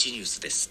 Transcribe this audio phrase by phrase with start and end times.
[0.00, 0.70] 時ニュースです。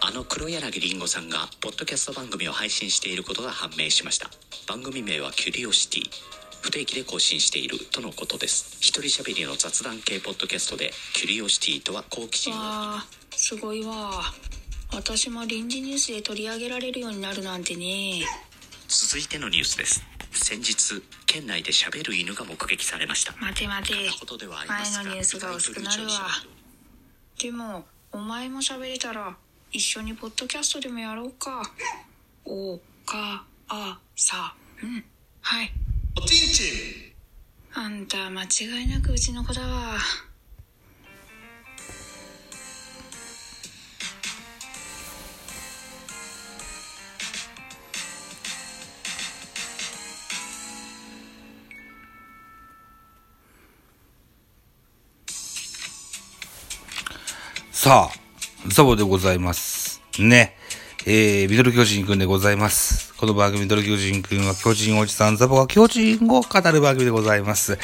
[0.00, 4.30] あの黒柳りんごさんがポッドキャスト番組を配信していることが判明しました。
[4.66, 6.04] 番組名はキュリオシティ。
[6.62, 8.78] 不定期で更新しているとのことです。
[8.80, 12.56] 一人喋りの雑談系ポッドキャストでキュリオシティとは好奇心を。
[12.56, 14.22] わあすごいわ。
[14.94, 18.24] 私も臨時ニュースで取り上げられるようになるなんてね。
[18.88, 20.02] 続いてのニュースです。
[20.32, 23.34] 先日県内で喋る犬が目撃されました。
[23.38, 23.94] 待て待て。
[23.94, 26.28] 前のニュースが薄くなるわ。
[27.38, 29.36] でもお前も喋れたら
[29.70, 31.62] 一緒にポッドキャストでもやろうか。
[32.44, 32.76] お
[33.06, 35.04] かあさうん。
[35.40, 35.72] はい。
[36.18, 36.70] おちんちん。
[37.72, 39.96] あんた間違いなくうちの子だわ
[57.90, 60.00] さあ、ザボでございます。
[60.20, 60.54] ね。
[61.08, 63.12] えー、ミドル巨人くんでございます。
[63.14, 67.80] この番組ミドル巨人くんは巨人おじさんザボが巨人を語る番組でございます。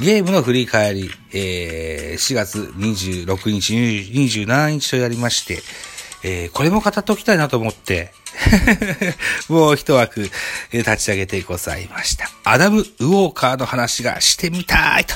[0.00, 5.62] ゲームの振り返り、えー、4月26日、27日とやりまして、
[6.22, 8.12] えー、これも語っておきたいなと思って、
[9.48, 10.30] もう一枠、
[10.72, 12.30] えー立ち上げてございました。
[12.44, 15.14] アダム・ウォーカーの話がしてみたいと、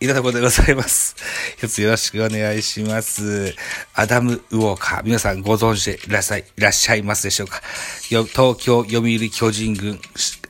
[0.00, 1.16] いったところでございます。
[1.58, 3.54] 一つよろしくお願いします。
[3.94, 7.60] アダム・ウォーカー、皆さんご存知でいらっしゃいいらっしゃいますでしょうか？
[8.08, 10.00] 東京読売巨人軍、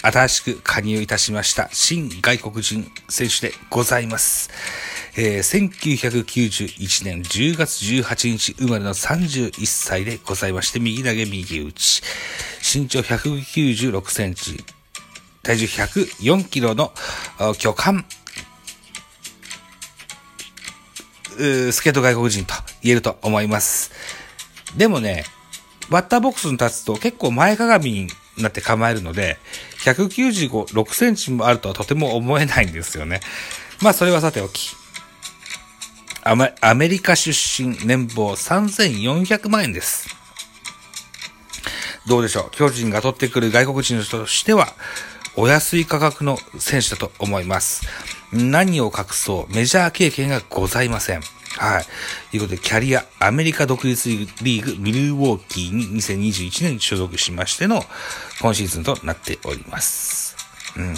[0.03, 4.51] 新しく加入いたしました新外国人選手でございます。
[5.17, 12.03] えー1991年10月18日生まれの31歳でございまして、右投げ右打ち。
[12.63, 14.65] 身長196センチ、
[15.43, 16.93] 体重104キロの
[17.59, 18.05] 巨漢、
[21.37, 23.91] スケート外国人と言えると思います。
[24.77, 25.25] でもね、
[25.89, 29.39] バッターボックスに立つと結構前かがみになって構えるので、
[29.85, 33.21] 195、6センチもあるとはとても思えないんですよね。
[33.83, 34.77] まあそれはさておき。
[36.23, 40.09] アメアメリカ出身年俸3400万円です。
[42.07, 42.51] どうでしょう？
[42.51, 44.69] 巨人が取ってくる外国人としては、
[45.37, 47.87] お安い価格の選手だと思います。
[48.33, 51.23] 何を隠そう、メジャー経験がございません。
[51.59, 51.85] はい。
[52.31, 57.85] ということで、キャリア、アメリカ独立リーグ、ミルウォーキーに2021年に所属しましての、
[58.41, 60.37] 今シーズンとなっております。
[60.77, 60.95] うん。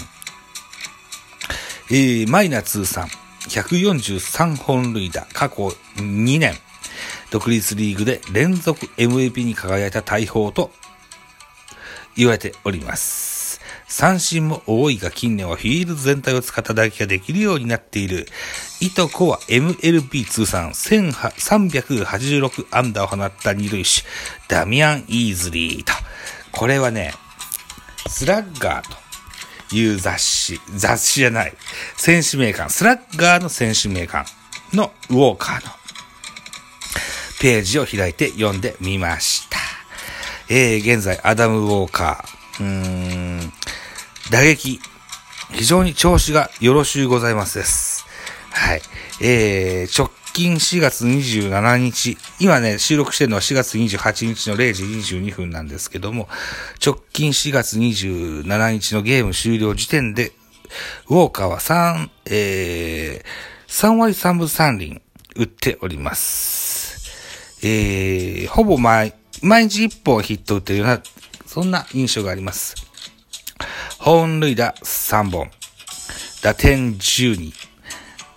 [1.90, 3.08] えー、マイナー通算
[3.48, 6.54] 143本塁打、過去2年、
[7.30, 10.70] 独立リーグで連続 MVP に輝いた大砲と
[12.16, 13.60] 言われております。
[13.88, 18.26] 三振も多いが近年はフィールド全体を使った打撃ができるようになっている。
[18.80, 24.02] いとこは MLB 通算1386安打を放った二塁手、
[24.48, 25.92] ダミアン・イーズリーと。
[26.52, 27.12] これはね、
[28.08, 29.01] スラッガーと
[29.72, 31.54] いう雑誌、雑誌じゃない、
[31.96, 34.28] 選手名鑑、スラッガーの選手名鑑
[34.72, 35.72] のウォーカーの。
[37.40, 39.58] ページを開いて読んでみました。
[40.48, 42.70] えー、現在、アダム・ウォーカー、うー
[43.46, 43.52] ん、
[44.30, 44.80] 打撃、
[45.52, 48.06] 非常に調子がよろしゅうございますです。
[48.50, 48.82] はい。
[49.20, 56.26] えー、直近4月27日、今ね、収録してるのは4月28日の0時22分なんですけども、
[56.84, 60.32] 直近4月27日のゲーム終了時点で、
[61.08, 65.02] ウォーカーは3、えー、3割3分3厘
[65.36, 67.10] 打っております。
[67.62, 71.02] えー、ほぼ毎、毎日1本ヒット打ってるような、
[71.44, 72.74] そんな印象があります。
[73.98, 75.50] 本塁打3本、
[76.42, 77.52] 打点12、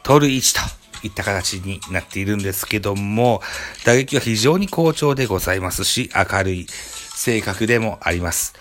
[0.03, 3.41] 盗塁1といった形になっているんですけども、
[3.85, 8.53] 打撃は非常に好調でございますし、明るい性格でもあります。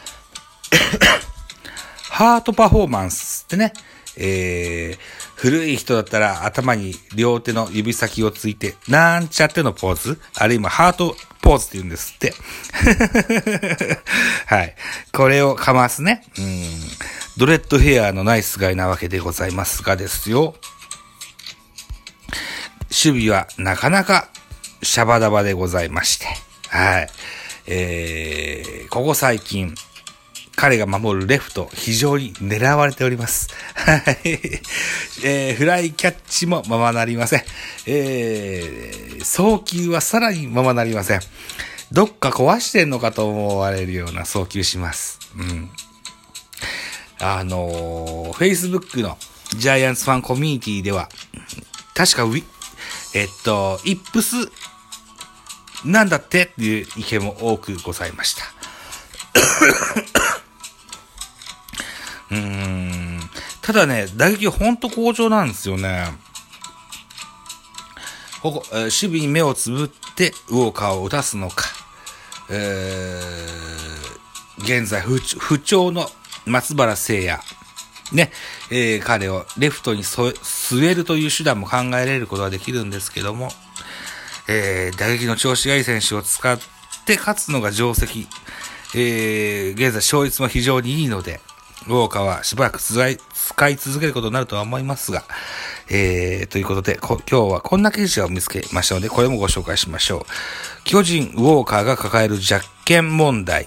[2.11, 3.73] ハートパフォーマンスってね、
[4.17, 4.99] えー、
[5.35, 12.33] 古い人だったら頭に両手の指先をついて、なんちゃってのポーズあるいはハートポーズって言うんですって。
[14.47, 14.75] はい。
[15.13, 16.23] これをかますね。
[16.39, 16.65] うん。
[17.37, 20.55] ドレッドヘアのナイスガイなわけでございますがですよ。
[22.95, 24.29] 守備はなかなか
[24.83, 26.27] シャバダバでございまして。
[26.69, 27.09] はい。
[27.67, 29.75] えー、ここ最近、
[30.55, 33.49] 彼が守るレフト、非常に狙われております。
[33.75, 34.05] はい。
[35.25, 37.43] えー、フライキャッチもままなりません。
[37.87, 41.21] えー、送球はさらにままなりません。
[41.91, 45.19] どっか壊してんのかと思われるような送球します。
[45.37, 45.71] うん。
[47.21, 49.19] あのー、Facebook の
[49.57, 51.09] ジャイアンツファンコミュニティでは、
[51.95, 52.45] 確かウィ、
[53.15, 54.37] えっと、イップス
[55.85, 58.45] なんだってっていう意見も多くございました。
[62.35, 63.31] うーん。
[63.63, 66.13] ただね、打撃ほんと好調なんですよね。
[68.43, 71.67] ここ、守備に目をつぶってウォーカーを打たすのか。
[72.51, 76.11] えー、現在不調不調の
[76.47, 77.41] 松原聖也。
[78.15, 78.31] ね、
[78.71, 83.49] えー彼をレフトに据えるという手段も考えられることができるんですけども、
[84.49, 86.59] えー打撃の調子がいい選手を使っ
[87.05, 88.27] て勝つのが定石。
[88.97, 91.41] えー現在勝率も非常にいいので、
[91.87, 95.25] ウォーカーはしばらく使い続けることになるとは思いますが、
[95.91, 100.25] えー、ということで、今日はこんな記事を見つけましたので、これもご紹介しましょう。
[100.85, 103.67] 巨人、ウォーカーが抱える弱点問題。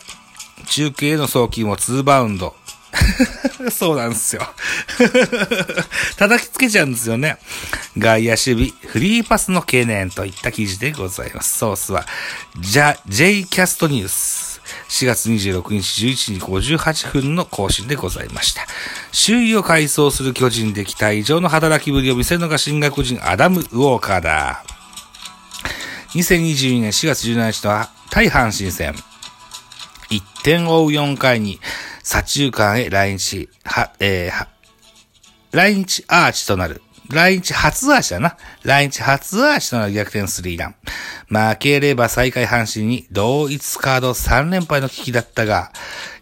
[0.65, 2.55] 中継への送球も2バウンド。
[3.71, 4.41] そうなんですよ。
[6.17, 7.37] 叩きつけちゃうんですよね。
[7.97, 11.57] 外野守備、フリーパスの懸念といった記事でございます。
[11.57, 12.05] ソースは、
[12.59, 14.47] ジャ、J キャストニュース。
[14.89, 18.65] 4月26日11時58分の更新でございました。
[19.11, 24.63] 周囲を改装する巨人で期待以上の働きぶりを見せるのが新学人アダム・ウォーカーだ。
[26.13, 28.95] 2022年4月17日の対阪神戦。
[30.09, 31.59] 1点を追う4回に、
[32.07, 34.47] 左中間へ来日、は、えーは、
[35.51, 36.81] 来日アーチとなる。
[37.09, 38.37] 来日初アーチだな。
[38.63, 40.75] 来日初アーチとなる逆転スリーラン。
[41.27, 45.73] 負ければ最下位阪神に同一カード3連敗の危機だったが、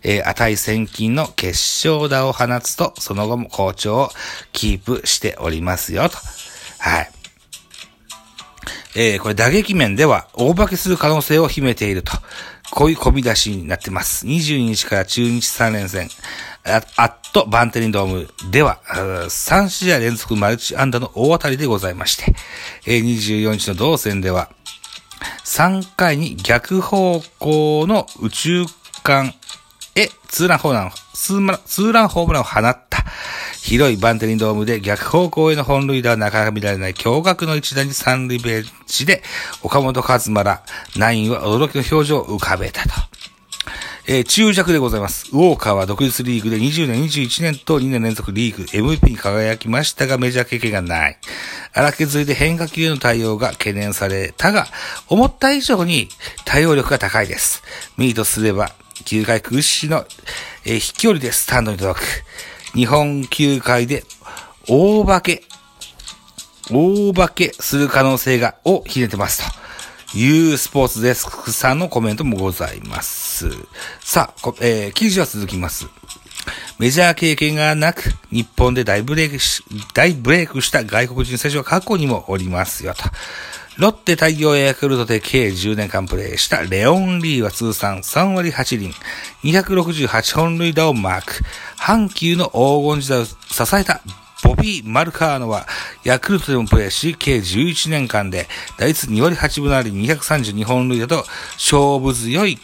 [0.02, 1.50] えー、値千金の決
[1.88, 4.10] 勝打を放つと、その後も好調を
[4.54, 6.18] キープしておりますよ、と。
[6.80, 7.12] はい。
[8.96, 12.12] えー、これ打撃面では大化けする可能性を秘めていると。
[12.72, 14.26] こういう込み出しになってます。
[14.26, 16.10] 22日から中日3連戦。
[16.66, 22.34] あアットバンテリンドームでは、3試合連続マルチ安打の大当たりでございまして、
[22.86, 24.50] 24日の同戦では、
[25.44, 28.66] 3回に逆方向の宇宙
[29.04, 29.34] 間
[29.96, 30.74] へ、ツーランホー
[31.42, 31.52] ム
[32.34, 33.05] ランを放った。
[33.66, 39.24] 広いバンテリンドームで逆方向への本塁打はなかなか見られない驚愕の一打に三塁ベンチで
[39.64, 40.62] 岡本和真ら
[40.96, 42.90] ナインは驚きの表情を浮かべたと。
[44.08, 45.32] えー中弱でございます。
[45.32, 51.18] ウォーカーは独立リーグで20年、21年と2年連続リーグ MVP に輝きましたがメジャー経験がない。
[51.74, 54.68] 荒削りで変化球への対応が懸念されたが、
[55.10, 56.10] 思った以上に
[56.46, 57.64] 対応力が高いです。
[57.98, 58.70] ミートすれば、
[59.06, 60.06] 球界屈指の、
[60.66, 62.04] えー飛距離でスタンドに届く。
[62.76, 64.04] 日本球界で
[64.68, 65.44] 大化け、
[66.70, 69.44] 大化けする可能性が、をひねってます
[70.14, 70.18] と。
[70.18, 73.50] いうスポーツデスクさんのコメントもございます。
[74.00, 75.88] さあ、えー記事は続きます。
[76.78, 79.64] メジャー経験がなく、日本で大ブレイクし、
[79.94, 83.04] 大ブレイクした外国人選手は過去にもおりますよと。
[83.78, 88.94] ロッテ対応ヤクルトで計10年間プレーしたレオン・リーは通算3割8厘、
[89.44, 91.34] 268本塁打をマーク。
[91.78, 93.36] 阪急の黄金時代を支
[93.76, 94.00] えた
[94.46, 95.68] ボビー・マルカーノは、
[96.06, 101.26] ヤクルトでもプレーし、計11年間で、打率2割8分なり232本塁打と、
[101.56, 102.58] 勝負強い、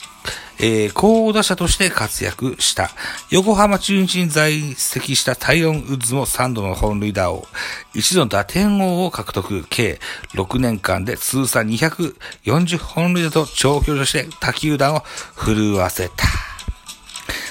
[0.64, 2.92] えー、高打者として活躍した。
[3.32, 7.48] 横浜中日に在籍したタイロン・ウッズも3度の本塁打王、
[7.96, 10.00] 1度の打点王を獲得、計
[10.36, 15.04] 6年間で通算240本塁打と長距離として他球団を
[15.36, 16.26] 震わせた。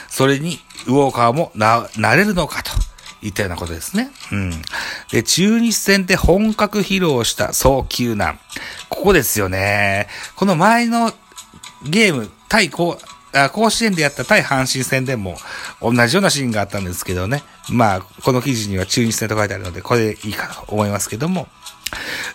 [0.09, 2.71] それに、ウォーカーもな、なれるのかと。
[3.23, 4.11] いったようなことですね。
[4.33, 4.51] うん。
[5.13, 8.39] で、中日戦で本格披露した早球難。
[8.89, 10.09] ここですよね。
[10.37, 11.13] この前の
[11.87, 12.99] ゲーム、対甲、
[13.33, 15.37] あ甲子園でやった対阪神戦でも
[15.81, 17.43] 同じようなシーンがあったんですけどね。
[17.71, 21.49] まあ、この記事には中日戦と書いてあるので、これでいいかと思いますけども。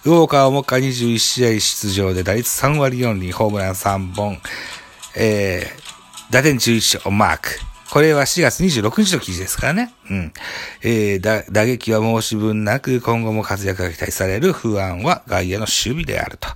[0.05, 4.39] ウォーカーはもう一回21試合出場で打率3割4厘、ホームラン3本、
[5.15, 7.49] えー、打点11をマーク。
[7.91, 9.93] これは4月26日の記事ですからね。
[10.09, 10.33] うん。
[10.81, 16.49] えー、打撃は申し分なく今後も活躍が期待される不安は外野の守備であると。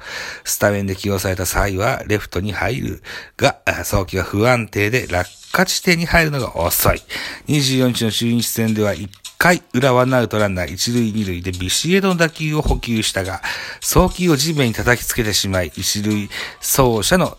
[0.43, 3.03] スタメンで起用された際はレフトに入る
[3.37, 7.01] が、早期は不安定で落下地点に入るのが遅い。
[7.47, 9.07] 24日の中日戦では1
[9.37, 13.41] 回裏ワンアウトランナー一塁二塁でビシエドの打球を補給したが、
[13.79, 17.37] 送球を地面に叩きつけてしまい、一塁走者の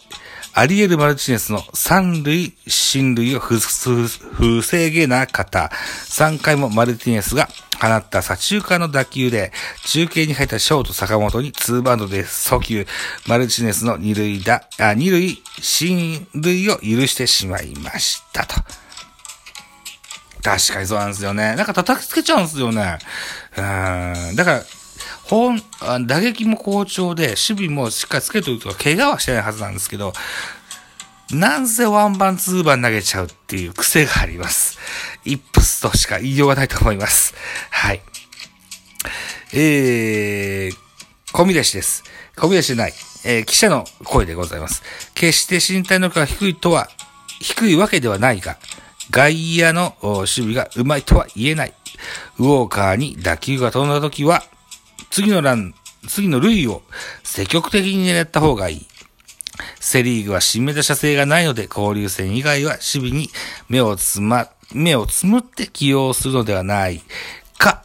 [0.53, 5.71] アリエル・マルチネスの三塁、進塁を防げなかった。
[6.07, 7.49] 3回もマルティネスが
[7.81, 9.53] 放った左中間の打球で、
[9.87, 12.87] 中継に入ったショート坂本にツーバウンドで送球。
[13.27, 18.57] マルチネスの二塁打、あ、二塁、進塁を許してしまいましたと。
[20.43, 21.55] 確かにそうなんですよね。
[21.55, 22.99] なんか叩きつけちゃうんですよね。
[23.57, 23.61] う
[24.33, 24.37] ん。
[24.37, 24.65] だから、
[25.31, 25.63] 本、
[26.07, 30.13] 打撃も好調で、守備もしっかりつけといて怪我はしてないはずなんですけど、
[31.33, 34.79] なんせワンバンツーバン投げちゃうっていう癖があります。
[35.25, 37.35] イップスとしか言いようがないと思います。
[37.71, 38.03] はい。
[39.55, 40.77] えー、
[41.33, 42.03] 小見出しです。
[42.37, 42.93] 小見出しない。
[43.25, 44.83] えー、記者の声でございます。
[45.15, 46.89] 決して身体能力が低いとは、
[47.41, 48.59] 低いわけではないが、
[49.11, 51.75] 外野の守備が上手いとは言えない。
[52.39, 54.43] ウォーカーに打球が飛んだ時は、
[55.11, 55.75] 次のラン、
[56.09, 56.83] 次の塁を
[57.25, 58.87] 積極的に狙った方がいい。
[59.79, 63.31] セリーグは新メタ射性がないので、交流戦以外は守備に
[63.69, 67.03] 目をつま、目をつむって起用するのではない
[67.59, 67.85] か、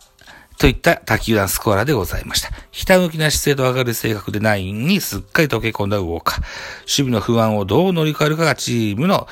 [0.58, 2.52] といった他球団スコアラでございました。
[2.72, 6.42] ひたむきな姿勢と上がる性格でナインにすっかり溶け込んだウォーカー。
[6.82, 9.28] 守備の不安をどう乗り越えるかがチームの、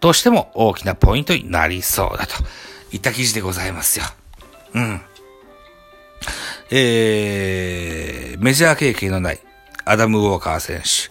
[0.00, 2.34] としても大きなポイントになりそうだと
[2.92, 4.06] いった記事でございますよ。
[4.74, 5.00] うん。
[6.70, 9.40] えー、メジャー経験のない
[9.84, 11.10] アダム・ウォーカー選手。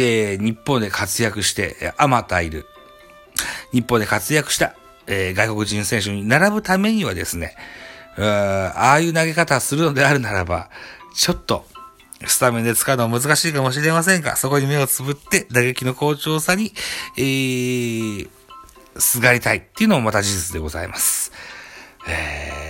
[0.00, 2.66] えー、日本で活躍して、あまたいる。
[3.72, 4.74] 日本で活躍した、
[5.06, 7.56] えー、外国人選手に並ぶためにはですね、
[8.16, 10.68] ああいう投げ方するのであるならば、
[11.14, 11.66] ちょっと、
[12.26, 16.74] スタメンで使うのは難しいかもしれませんが、そこに目をつぶって打撃の好調さに、
[17.16, 18.28] えー、
[18.98, 21.32] すがりたいっていうのもまた事実でございます。
[22.06, 22.69] え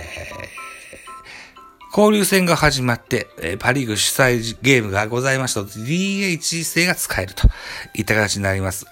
[1.95, 7.49] 交流戦が始まって、え、パリーグ主催ゲームがございましたと DH 制が使えると
[7.93, 8.85] いった形になります。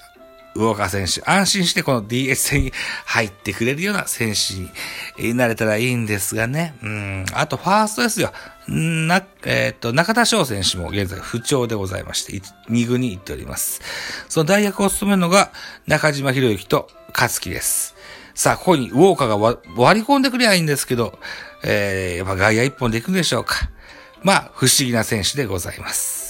[0.55, 2.73] ウォーカー選手、安心してこの DS 戦に
[3.05, 6.75] 入ってくれるような選手になれたらいいんですがね。
[6.83, 7.25] うん。
[7.33, 8.33] あと、ファーストですよ。
[8.67, 12.33] な、えっ、ー、と、中田翔選手も現在不調でございまして、
[12.69, 13.81] 2軍に行っております。
[14.27, 15.51] その大役を務めるのが
[15.87, 17.95] 中島博之と勝木です。
[18.39, 21.19] さあ、ここにウォーカーが割り込んでくりゃいいんですけど、
[21.61, 23.69] えー、やっぱ外野一本で行くんでしょうか。
[24.23, 26.28] まあ、不思議な選手でございます。